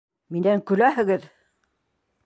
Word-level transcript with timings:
Минән 0.37 0.63
көләһегеҙ! 0.71 1.31